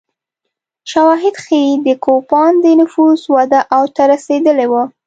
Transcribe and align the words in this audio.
شواهد 0.91 1.35
ښيي 1.43 1.71
د 1.85 1.87
کوپان 2.05 2.53
د 2.63 2.65
نفوس 2.81 3.21
وده 3.35 3.59
اوج 3.75 3.89
ته 3.97 4.03
رسېدلې 4.13 4.65
وه 4.71 4.83